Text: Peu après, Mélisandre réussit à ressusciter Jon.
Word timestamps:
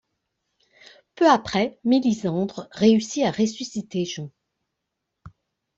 Peu 1.13 1.29
après, 1.29 1.77
Mélisandre 1.83 2.67
réussit 2.71 3.23
à 3.23 3.29
ressusciter 3.29 4.03
Jon. 4.03 4.31